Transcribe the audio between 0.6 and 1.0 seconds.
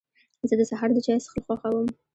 سهار د